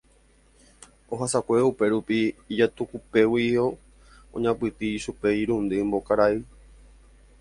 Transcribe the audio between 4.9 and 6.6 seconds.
chupe irundy mbokara'ỹi.